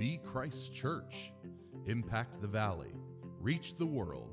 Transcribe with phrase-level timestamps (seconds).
[0.00, 1.30] Be Christ's church,
[1.84, 2.94] impact the valley,
[3.38, 4.32] reach the world,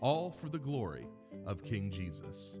[0.00, 1.08] all for the glory
[1.44, 2.58] of King Jesus.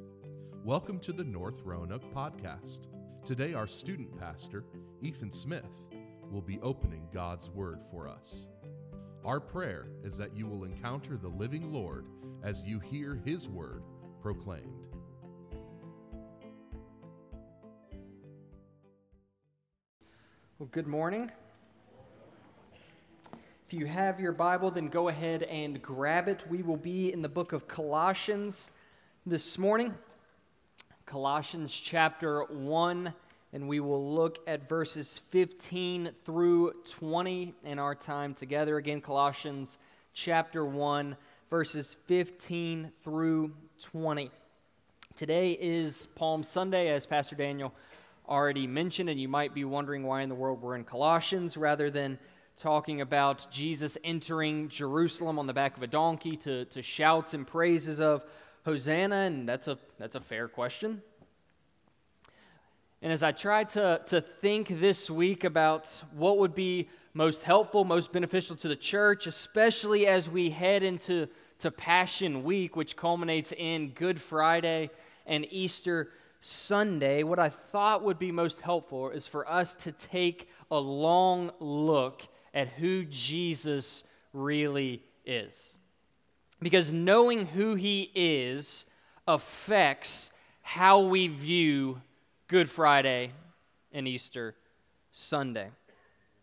[0.64, 2.88] Welcome to the North Roanoke podcast.
[3.24, 4.64] Today, our student pastor,
[5.00, 5.86] Ethan Smith,
[6.28, 8.48] will be opening God's Word for us.
[9.24, 12.06] Our prayer is that you will encounter the living Lord
[12.42, 13.84] as you hear His Word
[14.20, 14.88] proclaimed.
[20.58, 21.30] Well, good morning.
[23.70, 26.44] If you have your Bible, then go ahead and grab it.
[26.50, 28.68] We will be in the book of Colossians
[29.24, 29.94] this morning.
[31.06, 33.14] Colossians chapter 1,
[33.52, 38.76] and we will look at verses 15 through 20 in our time together.
[38.76, 39.78] Again, Colossians
[40.14, 41.16] chapter 1,
[41.48, 44.32] verses 15 through 20.
[45.14, 47.72] Today is Palm Sunday, as Pastor Daniel
[48.28, 51.88] already mentioned, and you might be wondering why in the world we're in Colossians rather
[51.88, 52.18] than
[52.60, 57.46] talking about Jesus entering Jerusalem on the back of a donkey to, to shouts and
[57.46, 58.22] praises of
[58.66, 61.00] Hosanna, and that's a, that's a fair question.
[63.00, 67.82] And as I tried to, to think this week about what would be most helpful,
[67.86, 71.28] most beneficial to the church, especially as we head into
[71.60, 74.90] to Passion Week, which culminates in Good Friday
[75.24, 76.10] and Easter
[76.42, 81.52] Sunday, what I thought would be most helpful is for us to take a long
[81.58, 85.78] look at who Jesus really is.
[86.60, 88.84] Because knowing who he is
[89.26, 92.00] affects how we view
[92.48, 93.32] Good Friday
[93.92, 94.54] and Easter
[95.12, 95.68] Sunday.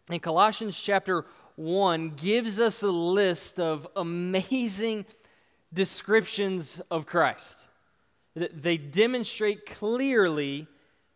[0.10, 5.06] And Colossians chapter 1 gives us a list of amazing
[5.74, 7.68] descriptions of Christ.
[8.36, 10.68] They demonstrate clearly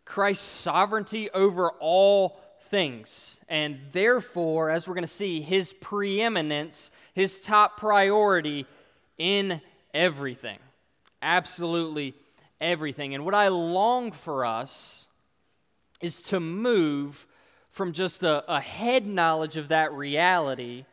[0.03, 2.39] Christ's sovereignty over all
[2.71, 3.37] things.
[3.47, 8.65] And therefore, as we're going to see, his preeminence, his top priority
[9.17, 9.61] in
[9.93, 10.57] everything.
[11.21, 12.15] Absolutely
[12.59, 13.13] everything.
[13.13, 15.07] And what I long for us
[15.99, 17.27] is to move
[17.69, 20.85] from just a, a head knowledge of that reality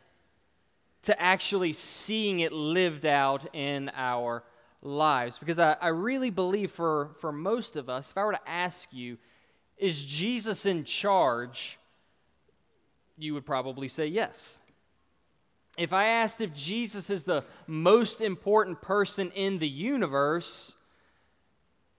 [1.03, 4.43] to actually seeing it lived out in our
[4.81, 5.39] lives.
[5.39, 8.89] Because I, I really believe for, for most of us, if I were to ask
[8.91, 9.17] you,
[9.79, 11.79] is Jesus in charge?
[13.17, 14.61] You would probably say yes.
[15.77, 20.75] If I asked if Jesus is the most important person in the universe,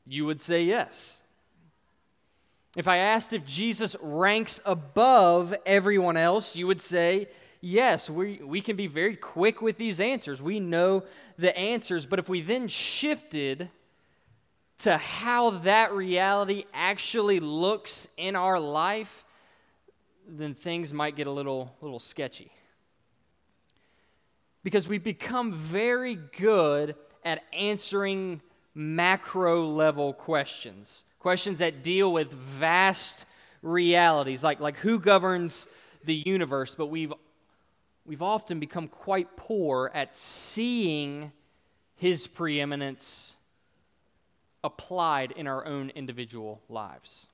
[0.06, 1.22] you would say yes.
[2.76, 7.28] If I asked if Jesus ranks above everyone else, you would say
[7.60, 10.40] yes, we, we can be very quick with these answers.
[10.40, 11.04] We know
[11.38, 12.06] the answers.
[12.06, 13.70] But if we then shifted
[14.80, 19.24] to how that reality actually looks in our life,
[20.26, 22.50] then things might get a little, little sketchy.
[24.62, 28.40] Because we become very good at answering
[28.74, 33.24] macro level questions, questions that deal with vast
[33.62, 35.66] realities, like, like who governs
[36.04, 37.12] the universe, but we've
[38.06, 41.30] we've often become quite poor at seeing
[41.96, 43.36] his preeminence
[44.62, 47.28] applied in our own individual lives.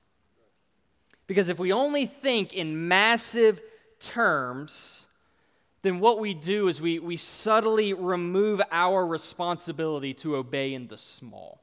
[1.27, 3.61] Because if we only think in massive
[3.99, 5.07] terms,
[5.81, 10.97] then what we do is we, we subtly remove our responsibility to obey in the
[10.97, 11.61] small.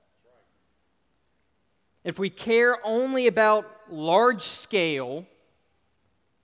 [2.04, 5.26] If we care only about large scale,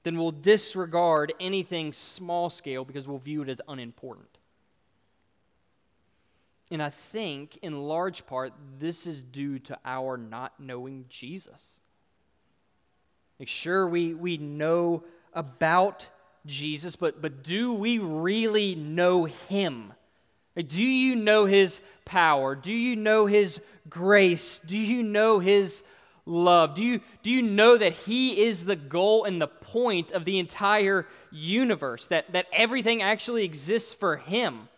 [0.02, 4.39] then we'll disregard anything small scale because we'll view it as unimportant.
[6.70, 11.80] And I think, in large part, this is due to our not knowing Jesus.
[13.38, 16.06] Like, sure, we, we know about
[16.46, 19.92] Jesus, but, but do we really know him?
[20.54, 22.54] Like, do you know his power?
[22.54, 24.60] Do you know his grace?
[24.60, 25.82] Do you know his
[26.26, 26.74] love?
[26.74, 30.38] Do you, do you know that He is the goal and the point of the
[30.38, 32.06] entire universe?
[32.06, 34.68] That, that everything actually exists for Him?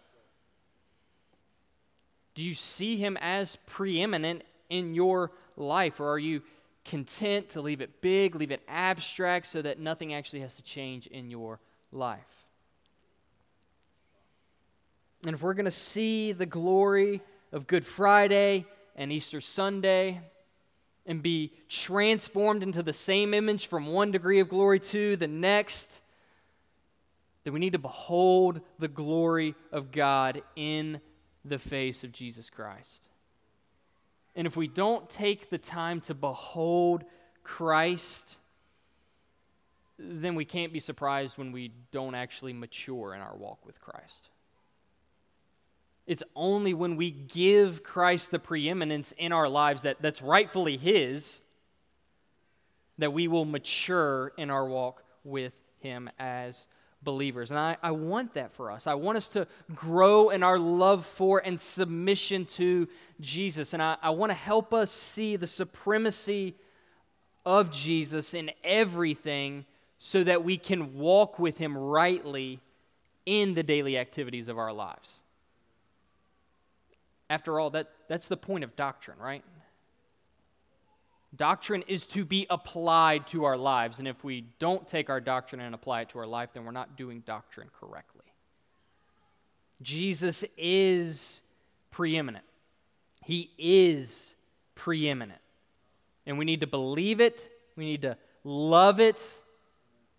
[2.34, 6.00] Do you see Him as preeminent in your life?
[6.00, 6.42] Or are you
[6.84, 11.06] content to leave it big, leave it abstract, so that nothing actually has to change
[11.06, 12.46] in your life?
[15.24, 17.20] And if we're going to see the glory
[17.52, 20.20] of Good Friday and Easter Sunday,
[21.06, 26.00] and be transformed into the same image from one degree of glory to the next,
[27.44, 31.00] then we need to behold the glory of God in
[31.44, 33.06] the face of Jesus Christ.
[34.34, 37.04] And if we don't take the time to behold
[37.42, 38.38] Christ,
[39.98, 44.30] then we can't be surprised when we don't actually mature in our walk with Christ.
[46.06, 51.42] It's only when we give Christ the preeminence in our lives that, that's rightfully His
[52.98, 56.68] that we will mature in our walk with Him as
[57.02, 57.50] believers.
[57.50, 58.86] And I, I want that for us.
[58.86, 62.88] I want us to grow in our love for and submission to
[63.20, 63.74] Jesus.
[63.74, 66.54] And I, I want to help us see the supremacy
[67.44, 69.64] of Jesus in everything
[69.98, 72.60] so that we can walk with Him rightly
[73.26, 75.22] in the daily activities of our lives.
[77.30, 79.44] After all, that, that's the point of doctrine, right?
[81.34, 85.62] Doctrine is to be applied to our lives, and if we don't take our doctrine
[85.62, 88.24] and apply it to our life, then we're not doing doctrine correctly.
[89.80, 91.40] Jesus is
[91.90, 92.44] preeminent.
[93.24, 94.34] He is
[94.74, 95.40] preeminent.
[96.26, 99.42] And we need to believe it, we need to love it,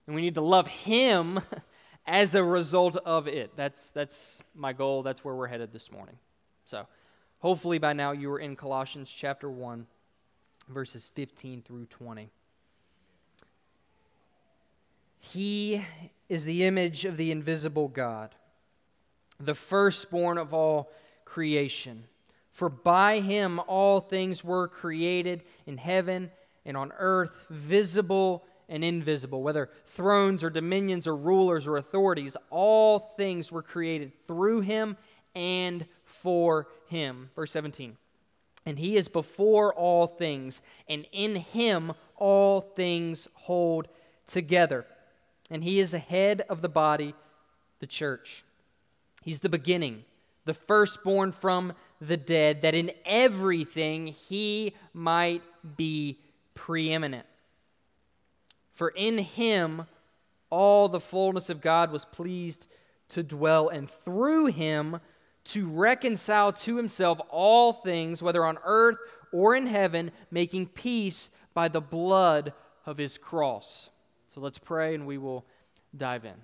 [0.07, 1.41] and we need to love Him
[2.07, 3.55] as a result of it.
[3.55, 5.03] That's, that's my goal.
[5.03, 6.15] That's where we're headed this morning.
[6.65, 6.87] So,
[7.39, 9.85] hopefully, by now you are in Colossians chapter 1,
[10.73, 12.29] verses 15 through 20.
[15.19, 15.85] He
[16.27, 18.35] is the image of the invisible God,
[19.39, 20.91] the firstborn of all
[21.23, 22.03] creation.
[22.51, 26.29] For by him all things were created in heaven
[26.65, 32.99] and on earth, visible and invisible, whether thrones or dominions or rulers or authorities, all
[33.17, 34.97] things were created through him
[35.35, 37.29] and for him.
[37.35, 37.97] Verse 17.
[38.65, 43.89] And he is before all things, and in him all things hold
[44.25, 44.85] together.
[45.51, 47.13] And he is the head of the body,
[47.79, 48.43] the church.
[49.21, 50.05] He's the beginning,
[50.45, 55.43] the firstborn from the dead, that in everything he might
[55.75, 56.19] be
[56.55, 57.25] preeminent.
[58.71, 59.87] For in him
[60.49, 62.67] all the fullness of God was pleased
[63.09, 64.99] to dwell, and through him
[65.45, 68.97] to reconcile to himself all things, whether on earth
[69.31, 72.53] or in heaven, making peace by the blood
[72.85, 73.89] of his cross.
[74.27, 75.45] So let's pray and we will
[75.95, 76.35] dive in.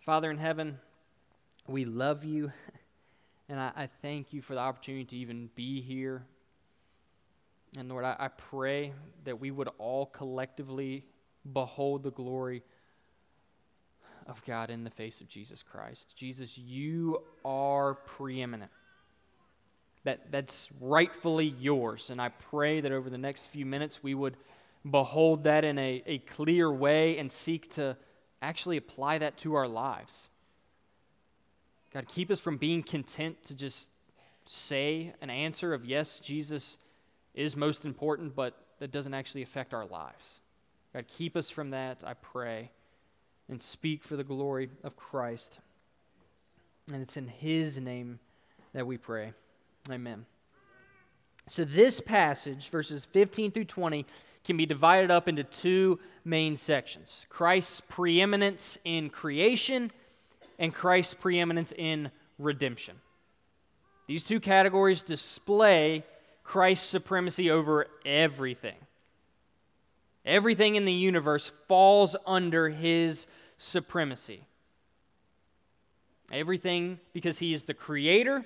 [0.00, 0.78] Father in heaven,
[1.66, 2.52] we love you,
[3.48, 6.24] and I, I thank you for the opportunity to even be here.
[7.76, 8.92] And Lord, I, I pray
[9.24, 11.04] that we would all collectively
[11.52, 12.62] behold the glory
[14.28, 16.14] of God in the face of Jesus Christ.
[16.16, 18.70] Jesus, you are preeminent.
[20.04, 22.10] That, that's rightfully yours.
[22.10, 24.36] And I pray that over the next few minutes we would
[24.88, 27.96] behold that in a, a clear way and seek to
[28.40, 30.30] actually apply that to our lives.
[31.92, 33.88] God, keep us from being content to just
[34.44, 36.78] say an answer of yes, Jesus
[37.34, 40.42] is most important, but that doesn't actually affect our lives.
[40.92, 42.70] God, keep us from that, I pray
[43.48, 45.60] and speak for the glory of Christ.
[46.92, 48.18] And it's in His name
[48.72, 49.32] that we pray.
[49.90, 50.26] Amen.
[51.48, 54.04] So, this passage, verses 15 through 20,
[54.44, 59.90] can be divided up into two main sections Christ's preeminence in creation
[60.58, 62.96] and Christ's preeminence in redemption.
[64.06, 66.04] These two categories display
[66.44, 68.76] Christ's supremacy over everything.
[70.26, 73.28] Everything in the universe falls under his
[73.58, 74.42] supremacy.
[76.32, 78.44] Everything because he is the creator,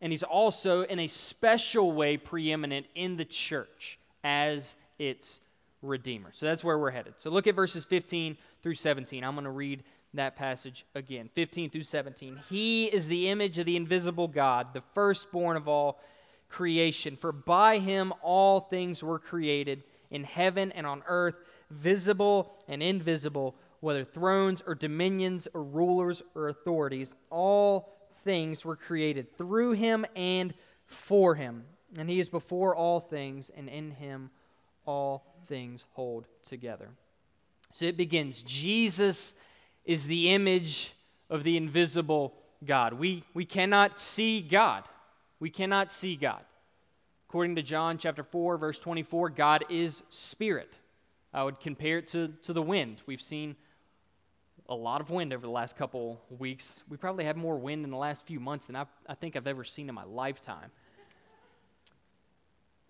[0.00, 5.40] and he's also, in a special way, preeminent in the church as its
[5.82, 6.30] redeemer.
[6.32, 7.14] So that's where we're headed.
[7.18, 9.24] So look at verses 15 through 17.
[9.24, 9.82] I'm going to read
[10.14, 12.38] that passage again 15 through 17.
[12.48, 16.00] He is the image of the invisible God, the firstborn of all
[16.48, 17.16] creation.
[17.16, 21.34] For by him all things were created in heaven and on earth,
[21.70, 27.16] visible and invisible, whether thrones or dominions or rulers or authorities.
[27.30, 27.92] All
[28.24, 30.54] things were created through him and
[30.86, 31.64] for him.
[31.98, 34.30] And he is before all things, and in him
[34.86, 36.88] all things hold together.
[37.72, 39.34] So it begins Jesus
[39.84, 40.94] is the image
[41.28, 42.94] of the invisible God.
[42.94, 44.84] We, we cannot see God.
[45.40, 46.44] We cannot see God.
[47.32, 50.76] According to John chapter 4, verse 24, God is spirit.
[51.32, 53.00] I would compare it to, to the wind.
[53.06, 53.56] We've seen
[54.68, 56.82] a lot of wind over the last couple weeks.
[56.90, 59.46] We probably have more wind in the last few months than I, I think I've
[59.46, 60.72] ever seen in my lifetime.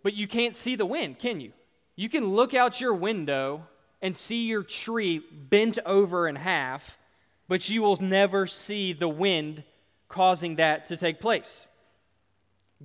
[0.02, 1.52] But you can't see the wind, can you?
[1.94, 3.68] You can look out your window
[4.00, 6.98] and see your tree bent over in half,
[7.46, 9.62] but you will never see the wind
[10.08, 11.68] causing that to take place.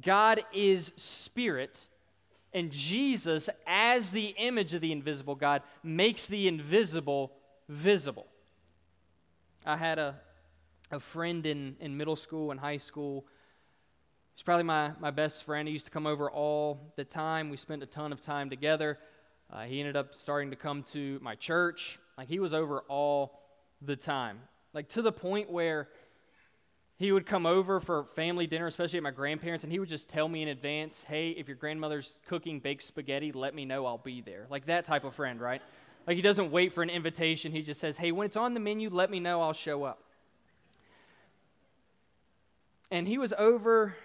[0.01, 1.87] God is spirit,
[2.53, 7.31] And Jesus, as the image of the invisible God, makes the invisible
[7.69, 8.25] visible.
[9.65, 10.15] I had a,
[10.91, 13.25] a friend in, in middle school and high school.
[14.33, 15.67] He's probably my, my best friend.
[15.67, 17.49] He used to come over all the time.
[17.49, 18.97] We spent a ton of time together.
[19.51, 21.99] Uh, he ended up starting to come to my church.
[22.17, 23.41] Like, he was over all
[23.81, 24.39] the time.
[24.73, 25.89] Like, to the point where
[26.97, 30.09] he would come over for family dinner, especially at my grandparents, and he would just
[30.09, 33.99] tell me in advance, hey, if your grandmother's cooking baked spaghetti, let me know, I'll
[33.99, 34.47] be there.
[34.49, 35.61] Like that type of friend, right?
[36.07, 38.59] Like he doesn't wait for an invitation, he just says, hey, when it's on the
[38.59, 40.01] menu, let me know, I'll show up.
[42.89, 43.95] And he was over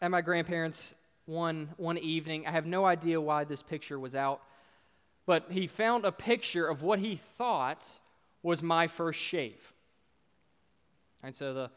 [0.00, 2.46] at my grandparents' one, one evening.
[2.46, 4.40] I have no idea why this picture was out,
[5.24, 7.84] but he found a picture of what he thought
[8.44, 9.72] was my first shave.
[11.24, 11.70] And so the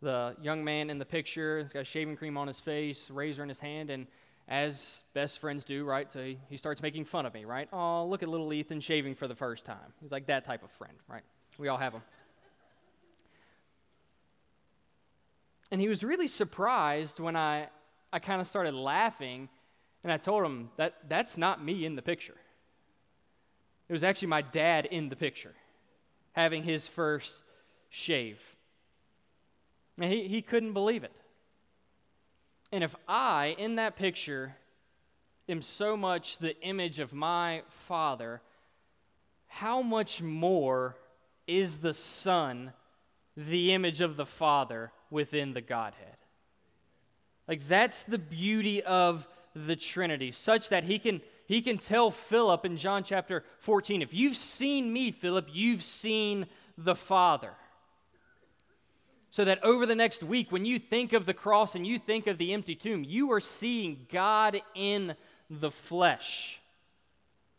[0.00, 1.60] the young man in the picture.
[1.60, 4.06] He's got shaving cream on his face, razor in his hand, and
[4.48, 6.10] as best friends do, right?
[6.12, 7.68] So he, he starts making fun of me, right?
[7.72, 9.92] Oh, look at little Ethan shaving for the first time.
[10.00, 11.22] He's like that type of friend, right?
[11.58, 12.02] We all have them.
[15.70, 17.68] And he was really surprised when I,
[18.12, 19.48] I kind of started laughing,
[20.02, 22.36] and I told him that that's not me in the picture.
[23.88, 25.54] It was actually my dad in the picture,
[26.32, 27.42] having his first
[27.90, 28.40] shave.
[29.98, 31.12] And he, he couldn't believe it.
[32.70, 34.54] And if I, in that picture,
[35.48, 38.40] am so much the image of my Father,
[39.46, 40.96] how much more
[41.46, 42.72] is the Son
[43.36, 46.16] the image of the Father within the Godhead?
[47.46, 52.66] Like, that's the beauty of the Trinity, such that he can, he can tell Philip
[52.66, 57.52] in John chapter 14, if you've seen me, Philip, you've seen the Father.
[59.30, 62.26] So that over the next week, when you think of the cross and you think
[62.26, 65.14] of the empty tomb, you are seeing God in
[65.50, 66.60] the flesh.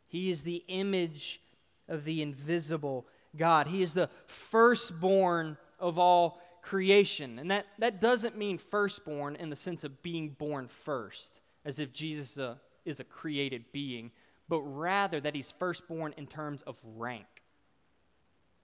[0.08, 1.40] He is the image
[1.88, 3.06] of the invisible
[3.38, 3.68] God.
[3.68, 7.40] He is the firstborn of all creation.
[7.40, 11.94] And that, that doesn't mean firstborn in the sense of being born first, as if
[11.94, 14.12] Jesus is a, is a created being,
[14.48, 17.28] but rather that he's firstborn in terms of rank.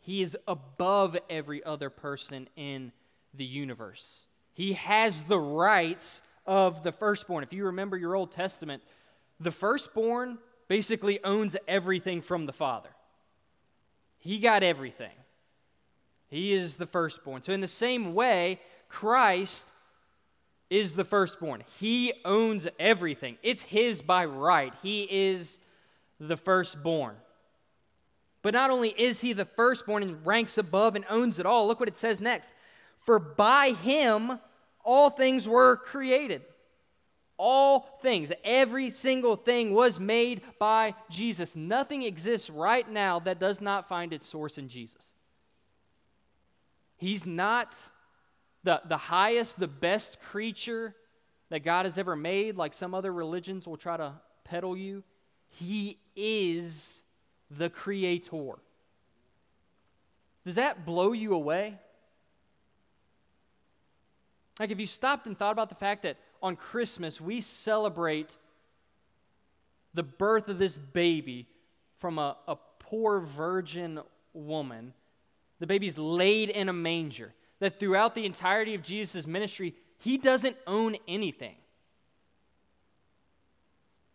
[0.06, 2.92] He is above every other person in
[3.34, 4.28] the universe.
[4.54, 7.44] He has the rights of the firstborn.
[7.44, 8.84] If you remember your Old Testament,
[9.40, 12.92] the firstborn basically owns everything from the father.
[14.20, 15.10] He got everything.
[16.28, 17.42] He is the firstborn.
[17.42, 19.68] So, in the same way, Christ
[20.70, 21.64] is the firstborn.
[21.80, 24.72] He owns everything, it's his by right.
[24.84, 25.58] He is
[26.20, 27.16] the firstborn.
[28.46, 31.80] But not only is he the firstborn and ranks above and owns it all, look
[31.80, 32.52] what it says next.
[33.00, 34.40] For by him
[34.84, 36.44] all things were created.
[37.38, 41.56] All things, every single thing was made by Jesus.
[41.56, 45.14] Nothing exists right now that does not find its source in Jesus.
[46.98, 47.76] He's not
[48.64, 50.94] the, the highest, the best creature
[51.50, 55.04] that God has ever made, like some other religions will try to peddle you.
[55.48, 57.02] He is
[57.50, 58.56] the creator.
[60.46, 61.78] Does that blow you away?
[64.60, 68.36] Like, if you stopped and thought about the fact that on Christmas we celebrate
[69.94, 71.48] the birth of this baby
[71.98, 74.00] from a, a poor virgin
[74.34, 74.94] woman,
[75.60, 80.58] the baby's laid in a manger, that throughout the entirety of Jesus' ministry, he doesn't
[80.68, 81.56] own anything.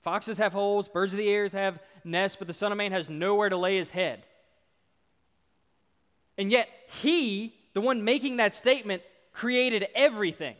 [0.03, 3.09] Foxes have holes, birds of the air have nests, but the Son of Man has
[3.09, 4.25] nowhere to lay his head.
[6.39, 6.69] And yet,
[7.03, 9.03] he, the one making that statement,
[9.33, 10.57] created everything.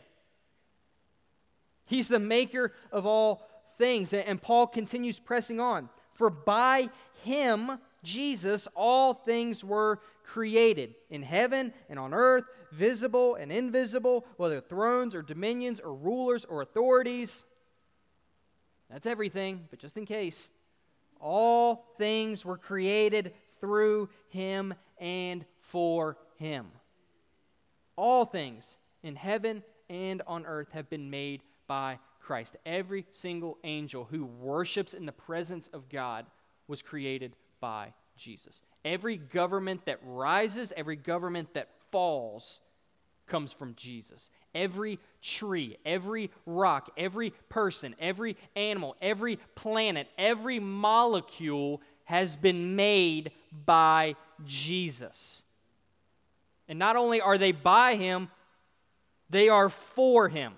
[1.85, 4.13] He's the maker of all things.
[4.13, 5.89] And Paul continues pressing on.
[6.13, 6.89] For by
[7.23, 14.61] him, Jesus, all things were created in heaven and on earth, visible and invisible, whether
[14.61, 17.43] thrones or dominions or rulers or authorities.
[18.91, 20.49] That's everything, but just in case,
[21.19, 26.67] all things were created through him and for him.
[27.95, 32.55] All things in heaven and on earth have been made by Christ.
[32.65, 36.25] Every single angel who worships in the presence of God
[36.67, 38.61] was created by Jesus.
[38.83, 42.61] Every government that rises, every government that falls
[43.31, 44.29] comes from Jesus.
[44.53, 53.31] Every tree, every rock, every person, every animal, every planet, every molecule has been made
[53.65, 55.41] by Jesus.
[56.67, 58.29] And not only are they by him,
[59.29, 60.53] they are for him.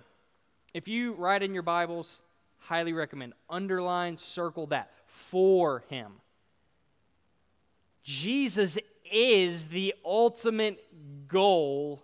[0.74, 2.22] If you write in your Bibles,
[2.64, 3.34] Highly recommend.
[3.50, 4.92] Underline, circle that.
[5.06, 6.14] For him.
[8.04, 8.78] Jesus
[9.12, 10.84] is the ultimate
[11.28, 12.02] goal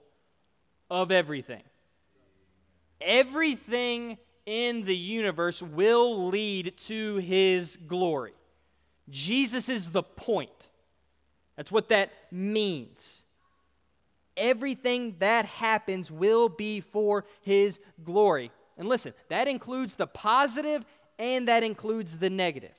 [0.89, 1.63] of everything.
[3.01, 8.33] Everything in the universe will lead to his glory.
[9.09, 10.49] Jesus is the point.
[11.55, 13.23] That's what that means.
[14.37, 18.51] Everything that happens will be for his glory.
[18.77, 20.85] And listen, that includes the positive
[21.17, 22.75] and that includes the negative.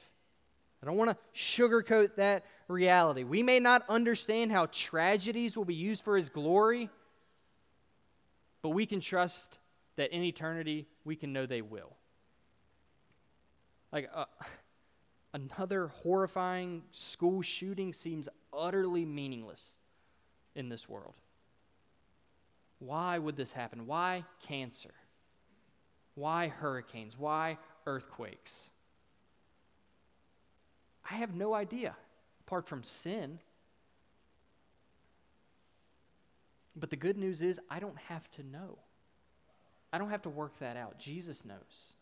[0.82, 3.22] I don't want to sugarcoat that reality.
[3.22, 6.88] We may not understand how tragedies will be used for his glory,
[8.62, 9.58] but we can trust
[9.96, 11.96] that in eternity we can know they will.
[13.92, 14.24] Like uh,
[15.34, 19.76] another horrifying school shooting seems utterly meaningless
[20.54, 21.14] in this world.
[22.78, 23.86] Why would this happen?
[23.86, 24.94] Why cancer?
[26.14, 27.18] Why hurricanes?
[27.18, 28.70] Why earthquakes?
[31.10, 31.96] I have no idea,
[32.46, 33.38] apart from sin.
[36.76, 38.78] But the good news is, I don't have to know.
[39.92, 40.98] I don't have to work that out.
[40.98, 41.94] Jesus knows.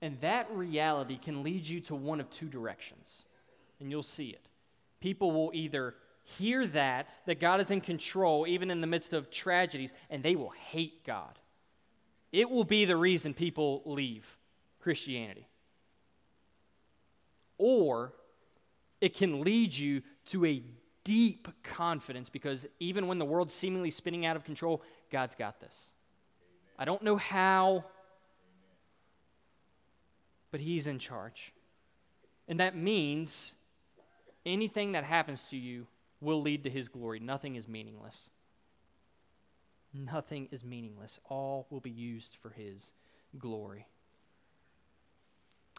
[0.00, 3.26] And that reality can lead you to one of two directions,
[3.80, 4.46] and you'll see it.
[5.00, 9.30] People will either hear that, that God is in control, even in the midst of
[9.30, 11.38] tragedies, and they will hate God.
[12.30, 14.38] It will be the reason people leave
[14.80, 15.48] Christianity.
[17.56, 18.12] Or
[19.00, 20.62] it can lead you to a
[21.08, 25.92] deep confidence because even when the world's seemingly spinning out of control, God's got this.
[26.78, 27.86] I don't know how,
[30.50, 31.54] but He's in charge.
[32.46, 33.54] And that means
[34.44, 35.86] anything that happens to you
[36.20, 37.20] will lead to His glory.
[37.20, 38.28] Nothing is meaningless.
[39.94, 41.20] Nothing is meaningless.
[41.24, 42.92] All will be used for His
[43.38, 43.86] glory.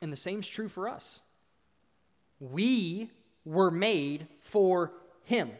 [0.01, 1.21] And the same is true for us.
[2.39, 3.11] We
[3.45, 4.93] were made for
[5.23, 5.51] Him.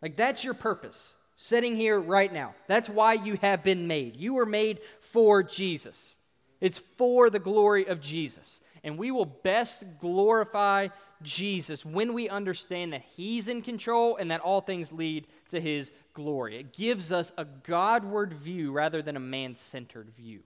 [0.00, 2.54] Like, that's your purpose, sitting here right now.
[2.66, 4.16] That's why you have been made.
[4.16, 6.16] You were made for Jesus,
[6.60, 8.60] it's for the glory of Jesus.
[8.84, 10.88] And we will best glorify
[11.22, 15.92] Jesus when we understand that He's in control and that all things lead to His
[16.14, 16.56] glory.
[16.58, 20.40] It gives us a Godward view rather than a man centered view.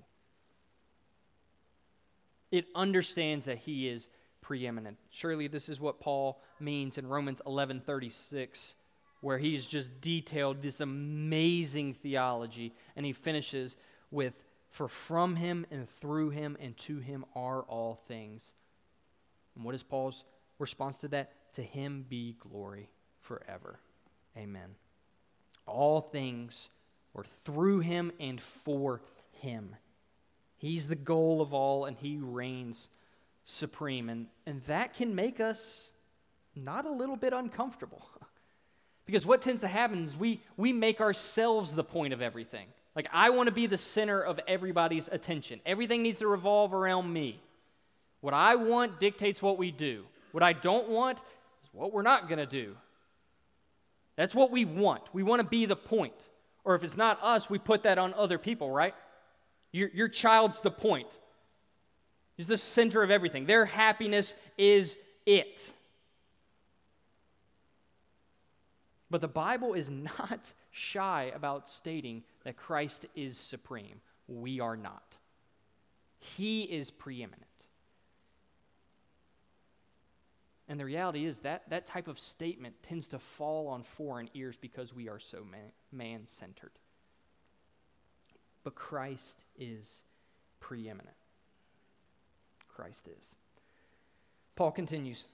[2.51, 4.09] It understands that He is
[4.47, 4.97] preeminent.
[5.11, 8.77] Surely this is what Paul means in Romans 11:36
[9.21, 13.77] where he's just detailed this amazing theology and he finishes
[14.13, 18.53] with for from him and through him and to him are all things.
[19.57, 20.23] And what is Paul's
[20.61, 21.33] response to that?
[21.55, 23.81] To him be glory forever.
[24.37, 24.77] Amen.
[25.67, 26.71] All things
[27.17, 29.75] are through him and for him.
[30.57, 32.91] He's the goal of all and he reigns
[33.47, 34.11] supreme.
[34.11, 35.95] And, and that can make us
[36.55, 38.07] not a little bit uncomfortable.
[39.07, 42.67] because what tends to happen is we, we make ourselves the point of everything.
[42.95, 45.61] Like, I want to be the center of everybody's attention.
[45.65, 47.41] Everything needs to revolve around me.
[48.21, 50.05] What I want dictates what we do.
[50.33, 52.75] What I don't want is what we're not going to do.
[54.17, 55.03] That's what we want.
[55.13, 56.15] We want to be the point.
[56.65, 58.95] Or if it's not us, we put that on other people, right?
[59.73, 61.09] Your, your child's the point.
[62.37, 63.47] He's the center of everything.
[63.47, 65.73] Their happiness is it.
[69.11, 74.01] But the Bible is not shy about stating that Christ is supreme.
[74.29, 75.17] We are not.
[76.19, 77.45] He is preeminent.
[80.69, 84.57] And the reality is that that type of statement tends to fall on foreign ears
[84.57, 85.47] because we are so
[85.93, 86.73] man centered.
[88.65, 90.03] But Christ is
[90.59, 91.15] preeminent.
[92.77, 93.35] Christ is.
[94.55, 95.27] Paul continues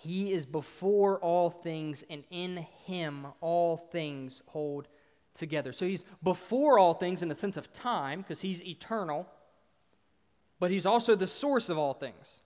[0.00, 4.88] He is before all things, and in Him all things hold
[5.34, 5.70] together.
[5.70, 9.26] So He's before all things in the sense of time, because He's eternal,
[10.58, 12.40] but He's also the source of all things.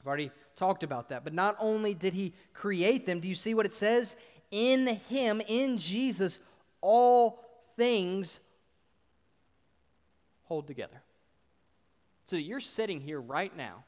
[0.00, 1.24] I've already talked about that.
[1.24, 4.16] But not only did He create them, do you see what it says?
[4.50, 6.38] In Him, in Jesus,
[6.80, 7.44] all
[7.76, 8.40] things
[10.44, 11.02] hold together.
[12.26, 13.84] So you're sitting here right now,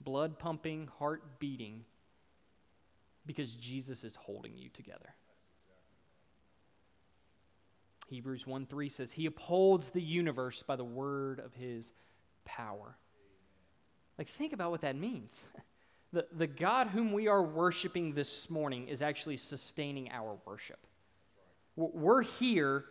[0.00, 1.84] blood pumping, heart beating,
[3.26, 5.14] because Jesus is holding you together.
[8.08, 11.92] Hebrews 1 3 says, He upholds the universe by the word of His
[12.44, 12.96] power.
[14.18, 15.44] Like, think about what that means.
[16.12, 20.84] The, the God whom we are worshiping this morning is actually sustaining our worship.
[21.76, 22.84] We're here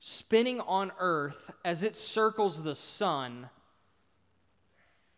[0.00, 3.48] spinning on earth as it circles the sun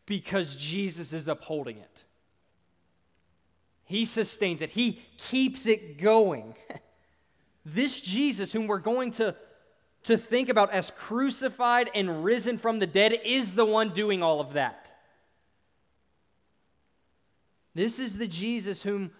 [0.04, 2.04] because Jesus is upholding it.
[3.84, 6.54] He sustains it, He keeps it going.
[7.64, 9.36] this Jesus, whom we're going to,
[10.04, 14.40] to think about as crucified and risen from the dead, is the one doing all
[14.40, 14.92] of that.
[17.74, 19.12] This is the Jesus whom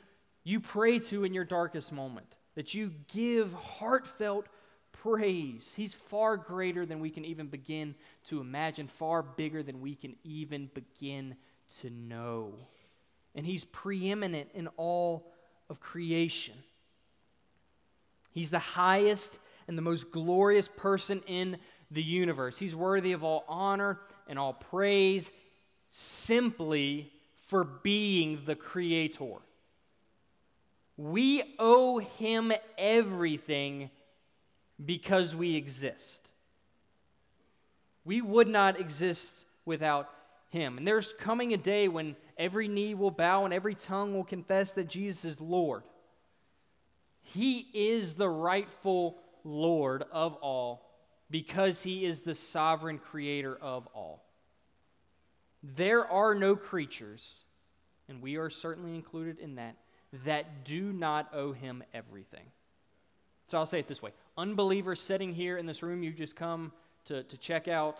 [0.44, 4.46] you pray to in your darkest moment, that you give heartfelt
[5.02, 5.74] praise.
[5.76, 10.14] He's far greater than we can even begin to imagine, far bigger than we can
[10.22, 11.34] even begin
[11.80, 12.54] to know.
[13.34, 15.32] And He's preeminent in all
[15.68, 16.54] of creation.
[18.30, 21.58] He's the highest and the most glorious person in
[21.90, 22.58] the universe.
[22.58, 25.30] He's worthy of all honor and all praise
[25.88, 27.12] simply
[27.48, 29.38] for being the creator.
[30.96, 33.90] We owe him everything
[34.84, 36.30] because we exist.
[38.04, 40.10] We would not exist without
[40.48, 40.78] him.
[40.78, 44.72] And there's coming a day when every knee will bow and every tongue will confess
[44.72, 45.82] that Jesus is Lord.
[47.22, 50.90] He is the rightful Lord of all
[51.30, 54.22] because he is the sovereign creator of all.
[55.62, 57.44] There are no creatures,
[58.08, 59.76] and we are certainly included in that,
[60.24, 62.44] that do not owe him everything.
[63.46, 66.72] So I'll say it this way Unbelievers sitting here in this room, you just come
[67.04, 67.98] to, to check out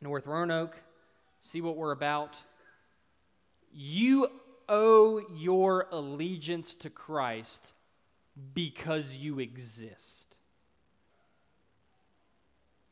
[0.00, 0.76] North Roanoke,
[1.40, 2.40] see what we're about.
[3.72, 4.28] You
[4.68, 7.72] owe your allegiance to Christ
[8.52, 10.34] because you exist.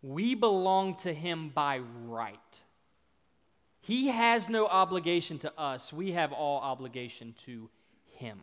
[0.02, 2.38] We belong to him by right.
[3.80, 7.68] He has no obligation to us, we have all obligation to
[8.12, 8.40] him.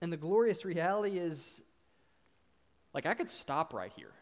[0.00, 1.60] And the glorious reality is
[2.94, 4.12] like, I could stop right here.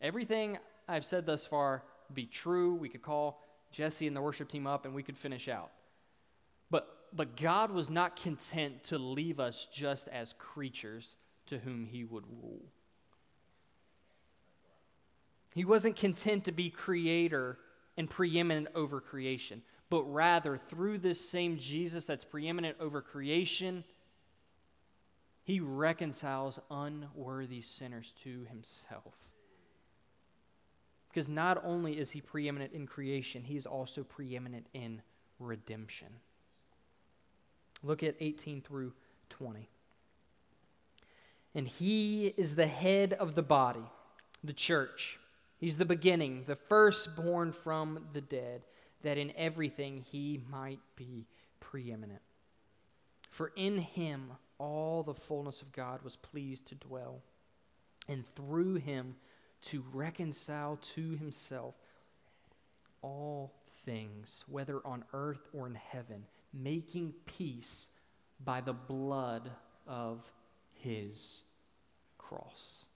[0.00, 2.74] Everything I've said thus far be true.
[2.74, 5.70] We could call Jesse and the worship team up and we could finish out.
[6.70, 12.04] But, but God was not content to leave us just as creatures to whom he
[12.04, 12.62] would rule.
[15.54, 17.58] He wasn't content to be creator
[17.96, 23.82] and preeminent over creation, but rather through this same Jesus that's preeminent over creation,
[25.48, 29.14] he reconciles unworthy sinners to himself.
[31.08, 35.02] Because not only is he preeminent in creation, he is also preeminent in
[35.40, 36.08] redemption.
[37.82, 38.92] Look at 18 through
[39.30, 39.68] 20.
[41.54, 43.84] And he is the head of the body,
[44.44, 45.18] the church
[45.58, 48.62] He's the beginning, the firstborn from the dead,
[49.02, 51.26] that in everything he might be
[51.58, 52.22] preeminent.
[53.28, 57.22] For in him all the fullness of God was pleased to dwell,
[58.08, 59.16] and through him
[59.62, 61.74] to reconcile to himself
[63.02, 63.52] all
[63.84, 67.88] things, whether on earth or in heaven, making peace
[68.44, 69.50] by the blood
[69.86, 70.30] of
[70.74, 71.42] his
[72.18, 72.86] cross.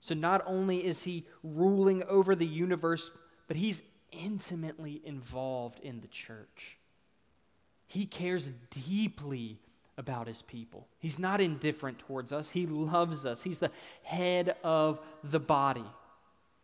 [0.00, 3.10] So not only is he ruling over the universe,
[3.46, 6.78] but he's intimately involved in the church.
[7.86, 9.58] He cares deeply
[10.00, 10.88] about his people.
[10.98, 13.44] He's not indifferent towards us, he loves us.
[13.44, 13.70] He's the
[14.02, 15.84] head of the body.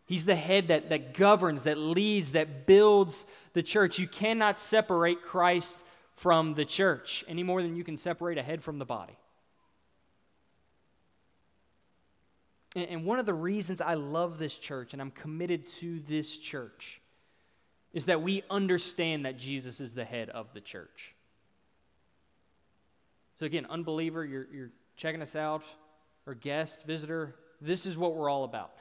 [0.07, 3.99] He's the head that, that governs, that leads, that builds the church.
[3.99, 5.83] You cannot separate Christ
[6.15, 9.17] from the church any more than you can separate a head from the body.
[12.77, 17.01] And one of the reasons I love this church and I'm committed to this church
[17.93, 21.16] is that we understand that Jesus is the head of the church.
[23.39, 25.63] So, again, unbeliever, you're, you're checking us out,
[26.27, 28.73] or guest, visitor, this is what we're all about.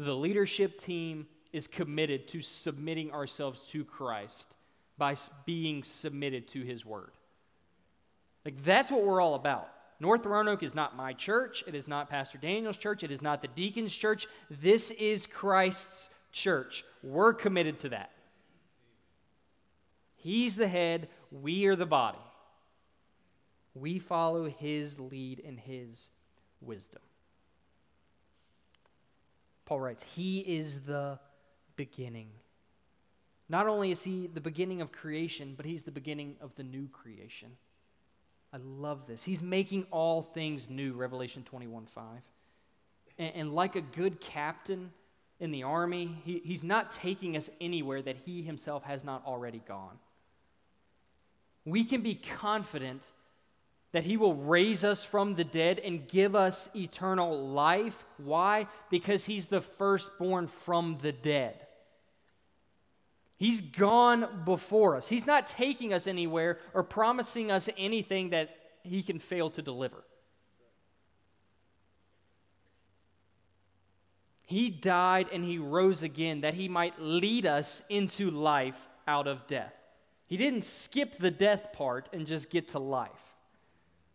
[0.00, 4.54] The leadership team is committed to submitting ourselves to Christ
[4.96, 7.10] by being submitted to his word.
[8.44, 9.68] Like, that's what we're all about.
[10.00, 11.64] North Roanoke is not my church.
[11.66, 13.02] It is not Pastor Daniel's church.
[13.02, 14.28] It is not the deacon's church.
[14.48, 16.84] This is Christ's church.
[17.02, 18.12] We're committed to that.
[20.14, 22.18] He's the head, we are the body.
[23.80, 26.10] We follow his lead and his
[26.60, 27.02] wisdom.
[29.64, 31.18] Paul writes, He is the
[31.76, 32.28] beginning.
[33.48, 36.88] Not only is he the beginning of creation, but he's the beginning of the new
[36.88, 37.50] creation.
[38.52, 39.24] I love this.
[39.24, 42.04] He's making all things new, Revelation 21 5.
[43.18, 44.90] And, and like a good captain
[45.40, 49.62] in the army, he, he's not taking us anywhere that he himself has not already
[49.66, 49.98] gone.
[51.64, 53.10] We can be confident
[53.92, 58.04] that he will raise us from the dead and give us eternal life.
[58.18, 58.66] Why?
[58.90, 61.66] Because he's the firstborn from the dead.
[63.38, 65.08] He's gone before us.
[65.08, 68.50] He's not taking us anywhere or promising us anything that
[68.82, 70.04] he can fail to deliver.
[74.42, 79.46] He died and he rose again that he might lead us into life out of
[79.46, 79.74] death.
[80.26, 83.27] He didn't skip the death part and just get to life.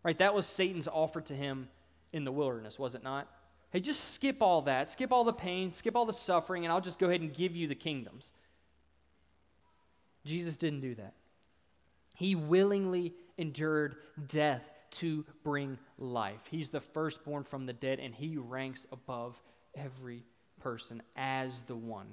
[0.04, 0.18] Right?
[0.18, 1.68] That was Satan's offer to him
[2.12, 3.26] in the wilderness, was it not?
[3.70, 4.90] Hey, just skip all that.
[4.90, 7.56] Skip all the pain, skip all the suffering, and I'll just go ahead and give
[7.56, 8.32] you the kingdoms.
[10.24, 11.14] Jesus didn't do that.
[12.14, 13.96] He willingly endured
[14.28, 16.40] death to bring life.
[16.50, 19.42] He's the firstborn from the dead, and he ranks above
[19.74, 20.22] every
[20.60, 22.06] person as the one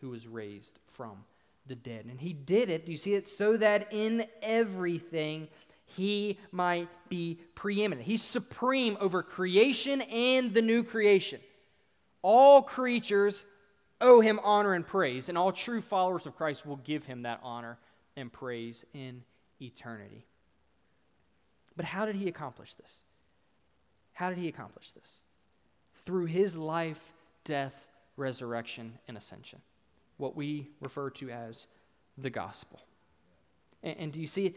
[0.00, 1.24] who was raised from
[1.66, 2.04] the dead.
[2.04, 3.26] And he did it, do you see it?
[3.26, 5.48] So that in everything
[5.86, 8.06] he might be preeminent.
[8.06, 11.40] He's supreme over creation and the new creation.
[12.22, 13.44] All creatures
[14.00, 17.40] owe him honor and praise, and all true followers of Christ will give him that
[17.42, 17.78] honor
[18.16, 19.22] and praise in
[19.60, 20.26] eternity.
[21.76, 23.04] But how did he accomplish this?
[24.12, 25.20] How did he accomplish this?
[26.04, 27.12] Through his life,
[27.44, 29.60] death, resurrection, and ascension.
[30.16, 31.66] What we refer to as
[32.18, 32.80] the gospel.
[33.82, 34.54] And, and do you see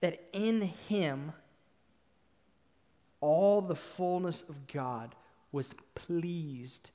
[0.00, 1.32] that in him
[3.20, 5.14] all the fullness of God
[5.52, 6.90] was pleased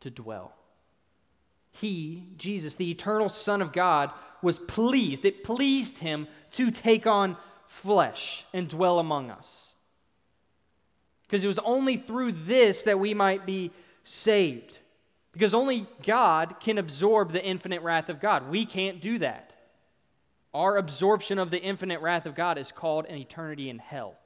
[0.00, 0.54] to dwell?
[1.72, 4.10] he, Jesus, the eternal Son of God,
[4.42, 5.24] was pleased.
[5.24, 9.74] It pleased him to take on flesh and dwell among us.
[11.22, 13.70] Because it was only through this that we might be
[14.04, 14.78] saved.
[15.32, 18.50] Because only God can absorb the infinite wrath of God.
[18.50, 19.51] We can't do that.
[20.54, 24.16] Our absorption of the infinite wrath of God is called an eternity in hell.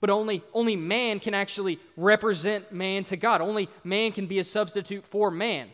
[0.00, 3.40] But only, only man can actually represent man to God.
[3.40, 5.68] Only man can be a substitute for man.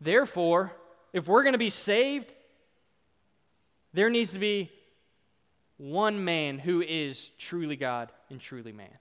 [0.00, 0.72] Therefore,
[1.12, 2.32] if we're going to be saved,
[3.92, 4.70] there needs to be
[5.76, 8.98] one man who is truly God and truly man,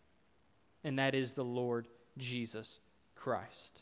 [0.83, 2.79] and that is the Lord Jesus
[3.15, 3.81] Christ.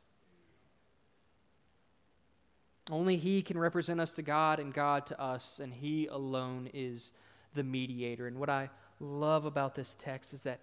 [2.90, 7.12] Only He can represent us to God and God to us, and He alone is
[7.54, 8.28] the mediator.
[8.28, 8.70] And what I
[9.00, 10.60] love about this text is that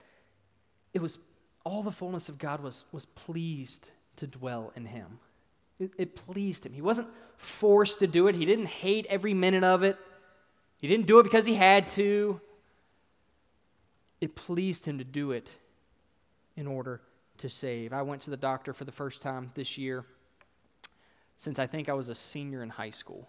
[0.92, 1.18] it was
[1.64, 5.18] all the fullness of God was, was pleased to dwell in him.
[5.78, 6.72] It, it pleased him.
[6.72, 9.98] He wasn't forced to do it, he didn't hate every minute of it,
[10.78, 12.40] he didn't do it because he had to.
[14.20, 15.50] It pleased him to do it
[16.56, 17.02] in order
[17.38, 17.92] to save.
[17.92, 20.06] I went to the doctor for the first time this year
[21.36, 23.28] since I think I was a senior in high school.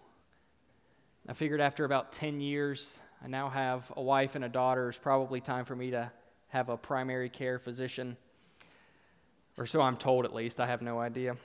[1.28, 4.88] I figured after about 10 years, I now have a wife and a daughter.
[4.88, 6.10] It's probably time for me to
[6.48, 8.16] have a primary care physician.
[9.58, 10.60] Or so I'm told, at least.
[10.60, 11.36] I have no idea.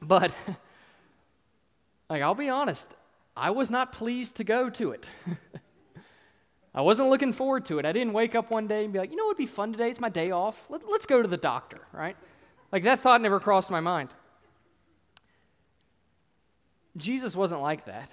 [0.00, 0.32] But,
[2.10, 2.94] like, I'll be honest,
[3.36, 5.06] I was not pleased to go to it.
[6.74, 7.86] I wasn't looking forward to it.
[7.86, 9.72] I didn't wake up one day and be like, you know what would be fun
[9.72, 9.90] today?
[9.90, 10.66] It's my day off.
[10.68, 12.16] Let, us go to the doctor, right?
[12.72, 14.10] Like, that thought never crossed my mind.
[16.96, 18.10] Jesus wasn't like that.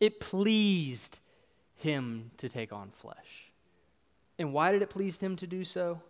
[0.00, 1.18] It pleased
[1.76, 3.50] him to take on flesh.
[4.38, 6.00] And why did it please him to do so?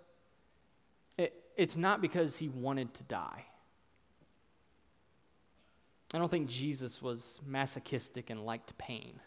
[1.19, 3.45] It, it's not because he wanted to die.
[6.13, 9.19] I don't think Jesus was masochistic and liked pain.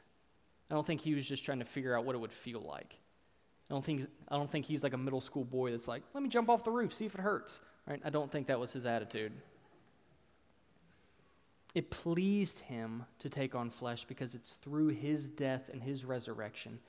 [0.72, 2.96] I don't think he was just trying to figure out what it would feel like.
[3.70, 6.24] I don't think, I don't think he's like a middle school boy that's like, let
[6.24, 7.62] me jump off the roof, see if it hurts.
[7.86, 8.02] Right?
[8.04, 9.34] I don't think that was his attitude.
[11.78, 16.80] It pleased him to take on flesh because it's through his death and his resurrection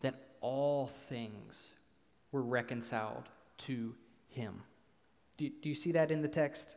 [0.00, 1.74] that all things
[2.32, 3.94] were reconciled to
[4.26, 4.64] him.
[5.36, 6.74] Do, do you see that in the text?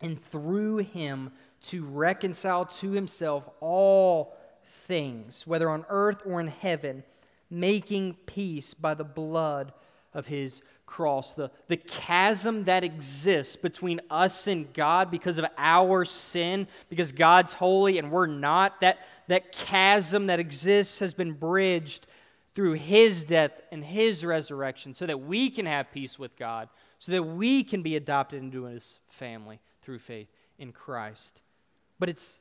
[0.00, 1.32] And through him
[1.64, 4.38] to reconcile to himself all
[4.86, 7.04] things, whether on earth or in heaven,
[7.50, 9.70] making peace by the blood
[10.14, 16.04] of his cross, the, the chasm that exists between us and God because of our
[16.04, 22.06] sin, because God's holy and we're not, that, that chasm that exists has been bridged
[22.54, 26.68] through his death and his resurrection so that we can have peace with God,
[26.98, 31.40] so that we can be adopted into his family through faith in Christ.
[31.98, 32.38] But it's,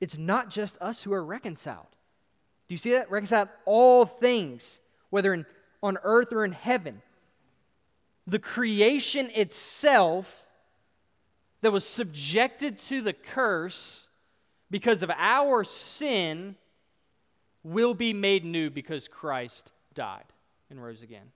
[0.00, 1.86] it's not just us who are reconciled.
[2.68, 3.10] Do you see that?
[3.10, 4.80] Reconciled all things,
[5.10, 5.46] whether in,
[5.82, 7.02] on earth or in heaven
[8.26, 10.46] the creation itself
[11.60, 14.08] that was subjected to the curse
[14.70, 16.56] because of our sin
[17.62, 20.24] will be made new because Christ died
[20.70, 21.32] and rose again.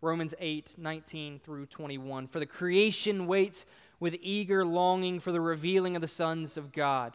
[0.00, 2.28] Romans 8, 19 through 21.
[2.28, 3.66] For the creation waits
[4.00, 7.14] with eager longing for the revealing of the sons of God.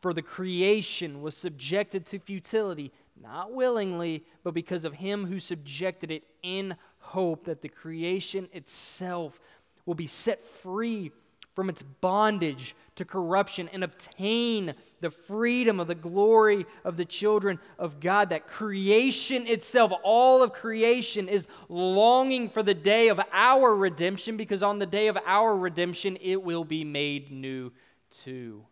[0.00, 6.10] For the creation was subjected to futility, not willingly, but because of him who subjected
[6.10, 9.40] it in hope that the creation itself
[9.86, 11.12] will be set free
[11.54, 17.60] from its bondage to corruption and obtain the freedom of the glory of the children
[17.78, 18.30] of God.
[18.30, 24.62] That creation itself, all of creation, is longing for the day of our redemption because
[24.62, 27.72] on the day of our redemption, it will be made new
[28.10, 28.64] too.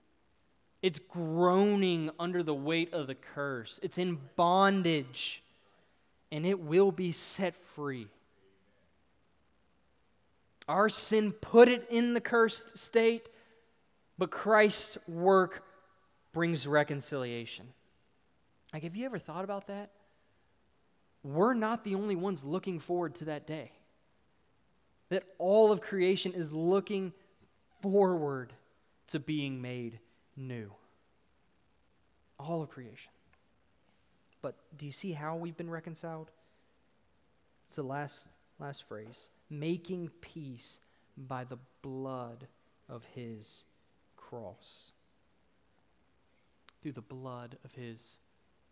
[0.83, 5.43] It's groaning under the weight of the curse, it's in bondage,
[6.33, 8.09] and it will be set free.
[10.69, 13.29] Our sin put it in the cursed state,
[14.19, 15.65] but Christ's work
[16.33, 17.67] brings reconciliation.
[18.73, 19.91] Like, have you ever thought about that?
[21.23, 23.71] We're not the only ones looking forward to that day.
[25.11, 27.13] That all of creation is looking
[27.83, 28.53] forward
[29.09, 30.01] to being made
[30.37, 30.73] new.
[32.39, 33.13] All of creation.
[34.41, 36.31] But do you see how we've been reconciled?
[37.67, 40.81] It's the last, last phrase making peace
[41.17, 42.47] by the blood
[42.89, 43.65] of his
[44.17, 44.93] cross.
[46.83, 48.19] Through the blood of his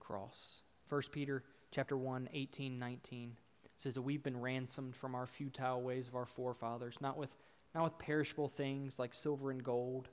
[0.01, 0.63] cross.
[0.89, 3.37] 1 Peter chapter 1, 18, 19
[3.77, 7.35] says that we've been ransomed from our futile ways of our forefathers, not with,
[7.75, 10.09] not with perishable things like silver and gold.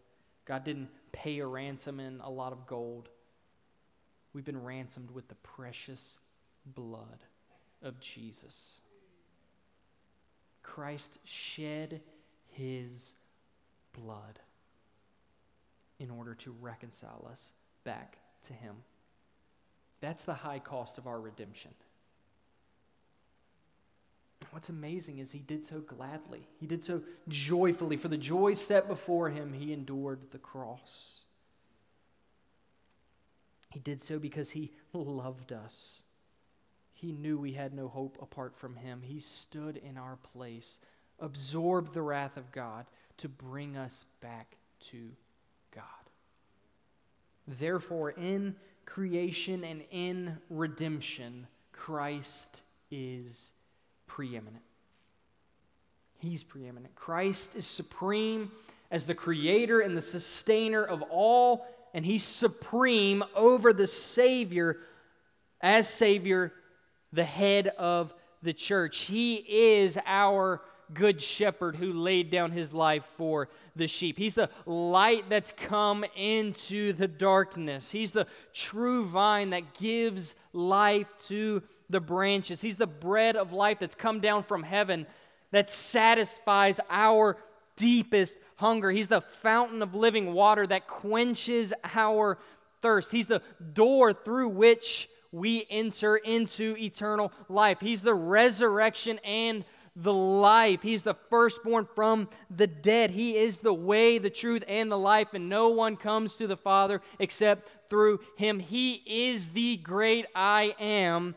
[0.47, 3.10] God didn't pay a ransom in a lot of gold.
[4.33, 6.19] We've been ransomed with the precious
[6.65, 7.25] blood
[7.81, 8.79] of Jesus.
[10.63, 12.01] Christ shed
[12.47, 13.13] his
[13.91, 14.39] blood
[15.99, 17.51] in order to reconcile us
[17.83, 18.75] back to him.
[19.99, 21.71] That's the high cost of our redemption.
[24.58, 26.48] What's amazing is he did so gladly.
[26.60, 27.96] He did so joyfully.
[27.96, 31.26] For the joy set before him, he endured the cross.
[33.70, 36.02] He did so because he loved us.
[36.91, 39.04] He knew we had no hope apart from him.
[39.04, 40.80] He stood in our place,
[41.20, 44.58] absorbed the wrath of God to bring us back
[44.89, 45.12] to
[45.70, 45.84] God.
[47.48, 48.56] Therefore, in
[48.88, 53.52] creation and in redemption, Christ is
[54.08, 54.63] preeminent.
[56.20, 56.96] He's preeminent.
[56.96, 58.52] Christ is supreme
[58.89, 64.78] as the creator and the sustainer of all, and he's supreme over the Savior
[65.62, 66.54] as Savior
[67.13, 69.00] the head of the church.
[69.02, 70.62] He is our
[70.93, 74.17] good shepherd who laid down his life for the sheep.
[74.17, 77.91] He's the light that's come into the darkness.
[77.91, 82.62] He's the true vine that gives life to the branches.
[82.62, 85.08] He's the bread of life that's come down from heaven
[85.52, 87.38] that satisfies our
[87.76, 88.91] deepest hunger.
[88.91, 92.38] He's the fountain of living water that quenches our
[92.82, 93.12] thirst.
[93.12, 93.41] He's the
[93.73, 97.80] door through which we enter into eternal life.
[97.80, 99.63] He's the resurrection and
[99.99, 100.83] the life.
[100.83, 103.10] He's the firstborn from the dead.
[103.10, 106.55] He is the way, the truth, and the life, and no one comes to the
[106.55, 108.60] Father except through him.
[108.60, 111.36] He is the great I am,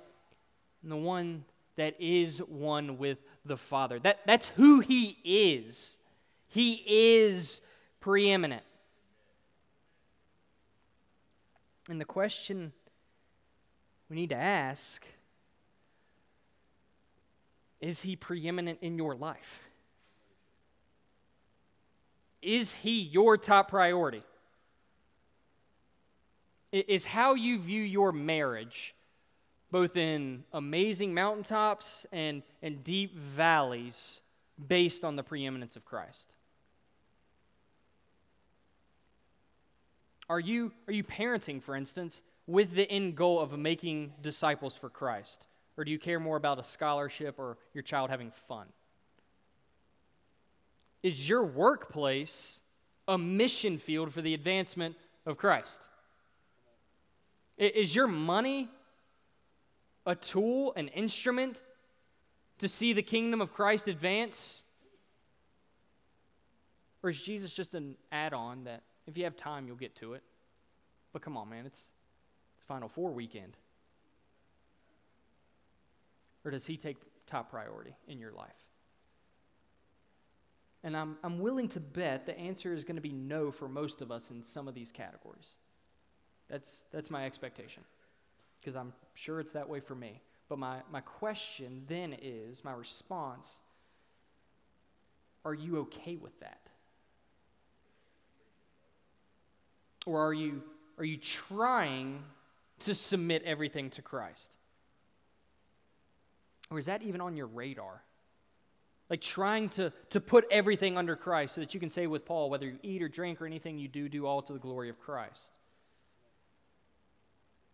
[0.83, 1.45] and the one
[1.77, 3.99] that is one with the Father.
[3.99, 5.97] That, that's who he is.
[6.49, 7.63] He is
[8.01, 8.63] preeminent.
[11.89, 12.73] And the question
[14.11, 15.07] we need to ask
[17.81, 19.61] is he preeminent in your life?
[22.43, 24.23] Is he your top priority?
[26.73, 28.95] Is how you view your marriage,
[29.71, 34.21] both in amazing mountaintops and, and deep valleys,
[34.69, 36.33] based on the preeminence of Christ?
[40.29, 44.89] Are you, are you parenting, for instance, with the end goal of making disciples for
[44.89, 45.45] Christ?
[45.81, 48.67] Or do you care more about a scholarship or your child having fun?
[51.03, 52.61] Is your workplace
[53.09, 55.81] a mission field for the advancement of Christ?
[57.57, 58.69] Is your money
[60.05, 61.63] a tool, an instrument
[62.59, 64.65] to see the kingdom of Christ advance?
[67.03, 70.13] Or is Jesus just an add on that if you have time, you'll get to
[70.13, 70.23] it?
[71.15, 71.91] But come on, man, it's
[72.59, 73.57] it's Final Four weekend?
[76.45, 78.49] Or does he take top priority in your life?
[80.83, 84.01] And I'm, I'm willing to bet the answer is going to be no for most
[84.01, 85.57] of us in some of these categories.
[86.49, 87.83] That's, that's my expectation.
[88.61, 90.21] because I'm sure it's that way for me.
[90.49, 93.61] But my, my question then is my response
[95.43, 96.61] are you okay with that?
[100.05, 100.63] Or are you,
[100.99, 102.23] are you trying
[102.81, 104.59] to submit everything to Christ?
[106.71, 108.03] Or is that even on your radar?
[109.09, 112.49] Like trying to, to put everything under Christ so that you can say with Paul,
[112.49, 115.01] whether you eat or drink or anything you do, do all to the glory of
[115.01, 115.53] Christ.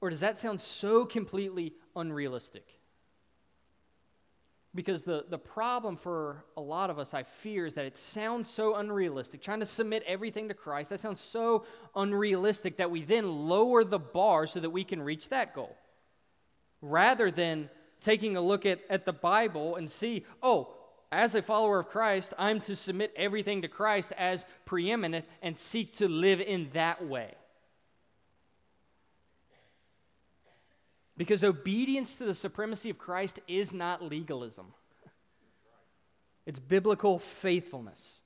[0.00, 2.66] Or does that sound so completely unrealistic?
[4.74, 8.48] Because the, the problem for a lot of us, I fear, is that it sounds
[8.48, 9.40] so unrealistic.
[9.42, 13.98] Trying to submit everything to Christ, that sounds so unrealistic that we then lower the
[13.98, 15.74] bar so that we can reach that goal.
[16.82, 17.70] Rather than
[18.06, 20.72] taking a look at, at the Bible and see, oh,
[21.10, 25.94] as a follower of Christ, I'm to submit everything to Christ as preeminent and seek
[25.96, 27.34] to live in that way.
[31.16, 34.66] Because obedience to the supremacy of Christ is not legalism,
[36.46, 38.22] it's biblical faithfulness.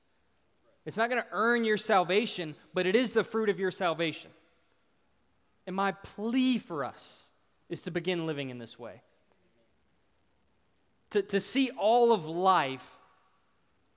[0.85, 4.31] It's not going to earn your salvation, but it is the fruit of your salvation.
[5.67, 7.31] And my plea for us
[7.69, 9.03] is to begin living in this way.
[11.11, 12.99] To, to see all of life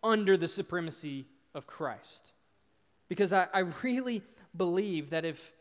[0.04, 2.34] under the supremacy of Christ.
[3.08, 4.24] Because I, I really
[4.58, 5.54] believe that if,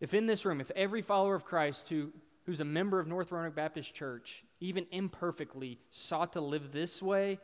[0.00, 2.12] if in this room, if every follower of Christ who
[2.44, 7.38] who's a member of North Roanoke Baptist Church, even imperfectly, sought to live this way,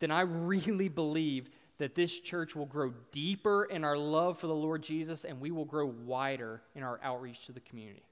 [0.00, 4.54] then I really believe that this church will grow deeper in our love for the
[4.54, 8.02] Lord Jesus and we will grow wider in our outreach to the community.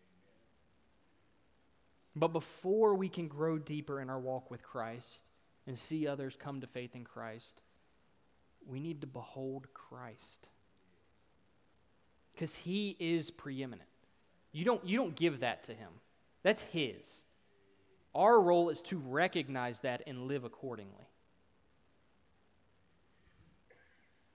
[2.17, 5.25] But before we can grow deeper in our walk with Christ
[5.67, 7.61] and see others come to faith in Christ,
[8.67, 10.47] we need to behold Christ.
[12.33, 13.89] Because he is preeminent.
[14.53, 15.91] You don't, you don't give that to him.
[16.45, 17.25] That's His.
[18.15, 21.09] Our role is to recognize that and live accordingly.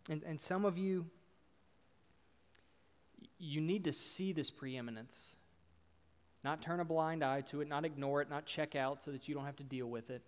[0.10, 1.06] And, and some of you,
[3.38, 5.38] you need to see this preeminence.
[6.44, 9.28] Not turn a blind eye to it, not ignore it, not check out so that
[9.28, 10.22] you don't have to deal with it.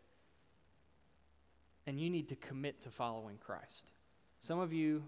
[1.88, 3.86] And you need to commit to following Christ.
[4.41, 5.03] Some of you,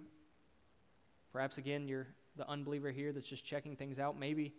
[1.32, 4.18] perhaps again, you're the unbeliever here that's just checking things out.
[4.18, 4.54] Maybe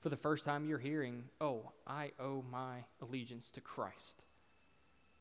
[0.00, 4.22] for the first time you're hearing, oh, I owe my allegiance to Christ.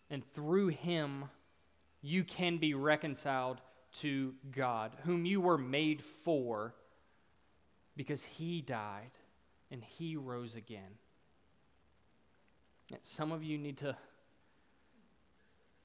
[0.09, 1.25] And through him,
[2.01, 3.61] you can be reconciled
[3.99, 6.75] to God, whom you were made for
[7.95, 9.11] because he died
[9.71, 10.99] and he rose again.
[12.91, 13.95] And some of you need to,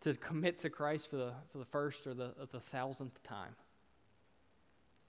[0.03, 3.55] to commit to Christ for the, for the first or the, the thousandth time.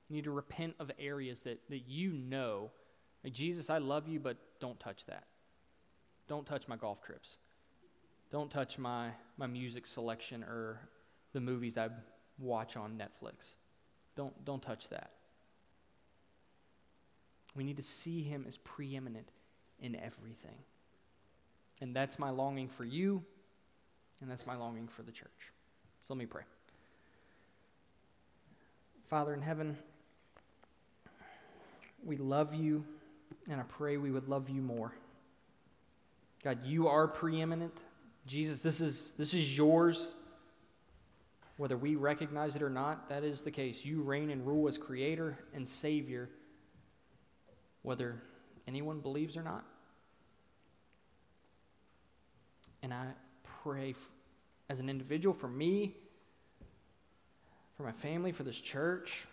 [0.10, 2.72] You need to repent of areas that, that you know
[3.24, 5.26] like, Jesus, I love you, but don't touch that.
[6.28, 7.38] Don't touch my golf trips.
[8.32, 10.80] Don't touch my, my music selection or
[11.34, 11.90] the movies I
[12.40, 13.56] watch on Netflix.
[14.16, 15.12] Don't, don't touch that.
[17.56, 19.30] We need to see him as preeminent
[19.80, 20.58] in everything.
[21.82, 23.24] And that's my longing for you,
[24.22, 25.52] and that's my longing for the church.
[26.08, 26.44] So let me pray.
[29.10, 29.78] Father in heaven,
[32.04, 32.86] we love you.
[33.50, 34.94] And I pray we would love you more.
[36.44, 37.74] God, you are preeminent.
[38.26, 40.16] Jesus, this is, this is yours.
[41.58, 43.84] Whether we recognize it or not, that is the case.
[43.86, 46.30] You reign and rule as creator and savior,
[47.84, 48.22] whether
[48.68, 49.66] anyone believes or not.
[52.84, 53.08] And I
[53.64, 53.96] pray
[54.70, 55.96] as an individual for me,
[57.76, 59.26] for my family, for this church,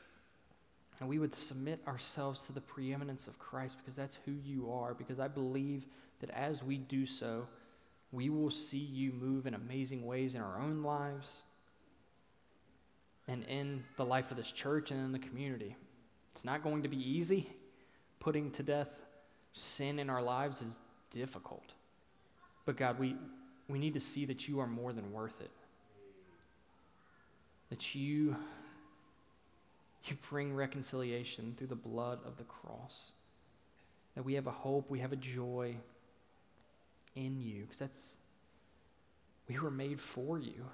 [1.01, 4.95] and we would submit ourselves to the preeminence of Christ because that's who you are.
[4.95, 5.87] Because I believe
[6.21, 7.47] that as we do so,
[8.11, 11.45] we will see you move in amazing ways in our own lives
[13.29, 15.77] and in the life of this church and in the community.
[16.33, 17.49] It's not going to be easy.
[18.21, 19.01] Putting to death
[19.53, 20.79] sin in our lives is
[21.11, 21.75] difficult.
[22.67, 23.17] But God, we,
[23.69, 25.51] we need to see that you are more than worth it.
[27.71, 28.37] That you
[30.11, 33.13] you bring reconciliation through the blood of the cross.
[34.15, 35.77] That we have a hope, we have a joy
[37.15, 38.17] in you, because that's,
[39.49, 40.65] we were made for you.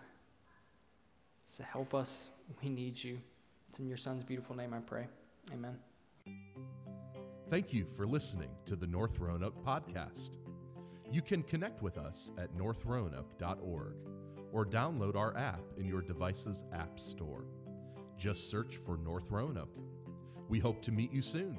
[1.49, 2.31] So help us.
[2.63, 3.19] We need you.
[3.71, 5.07] It's in your son's beautiful name I pray.
[5.53, 7.04] Amen.
[7.55, 10.39] Thank you for listening to the North Roanoke podcast.
[11.13, 13.95] You can connect with us at northroanoke.org
[14.53, 17.45] or download our app in your device's app store.
[18.19, 19.79] Just search for North Roanoke.
[20.49, 21.57] We hope to meet you soon.